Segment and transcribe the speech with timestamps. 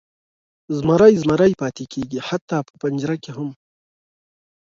[0.77, 3.49] زمری زمری پاتې کیږي، حتی په پنجره کې هم.